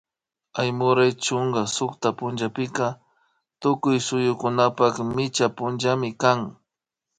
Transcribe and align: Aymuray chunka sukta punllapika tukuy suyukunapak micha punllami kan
Aymuray 0.61 1.11
chunka 1.23 1.61
sukta 1.75 2.09
punllapika 2.17 2.85
tukuy 3.61 3.97
suyukunapak 4.07 4.95
micha 5.15 5.47
punllami 5.57 6.09
kan 6.21 6.39